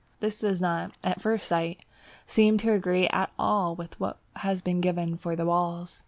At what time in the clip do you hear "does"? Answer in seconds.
0.39-0.59